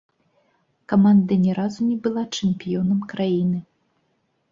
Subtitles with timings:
[0.93, 3.59] Каманда ні разу не была чэмпіёнам краіны.